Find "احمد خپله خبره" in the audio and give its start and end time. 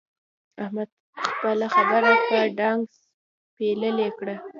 0.63-2.11